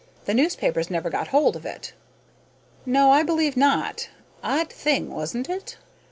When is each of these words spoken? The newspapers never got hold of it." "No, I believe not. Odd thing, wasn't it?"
The 0.25 0.33
newspapers 0.33 0.89
never 0.89 1.11
got 1.11 1.27
hold 1.27 1.55
of 1.55 1.63
it." 1.63 1.93
"No, 2.87 3.11
I 3.11 3.21
believe 3.21 3.55
not. 3.55 4.09
Odd 4.43 4.73
thing, 4.73 5.13
wasn't 5.13 5.47
it?" 5.47 5.77